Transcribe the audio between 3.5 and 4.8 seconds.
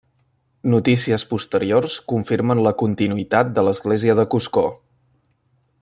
de l'església de Coscó.